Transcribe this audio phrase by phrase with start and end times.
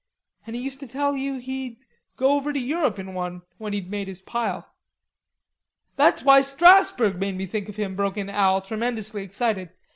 [0.47, 1.85] And he used to tell you he'd
[2.17, 4.67] go over to Europe in one, when he'd made his pile."
[5.95, 9.69] "That's why Strasburg made me think of him," broke in Al, tremendously excited.